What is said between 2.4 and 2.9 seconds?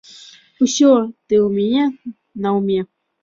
наўме.